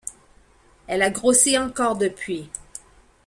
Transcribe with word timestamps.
Elle 0.87 1.03
a 1.03 1.11
grossi 1.11 1.59
encore 1.59 1.95
depuis. 1.95 2.49